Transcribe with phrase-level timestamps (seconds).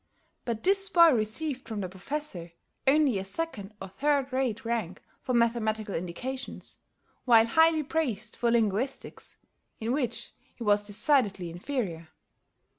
[0.45, 2.53] But this boy received from the Professor
[2.87, 6.79] only a second or third rate rank for mathematical indications,
[7.25, 9.37] while highly praised for linguistics,
[9.79, 12.07] in which he was decidedly inferior.